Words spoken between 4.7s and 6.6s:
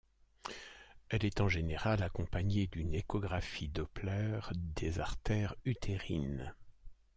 des artères utérines.